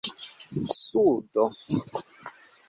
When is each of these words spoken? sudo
sudo 0.79 1.43